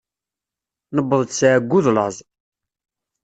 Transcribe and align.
Newweḍ-d 0.95 1.29
s 1.39 1.41
εeyyu 1.49 1.79
d 1.85 1.87
laẓ. 1.95 2.17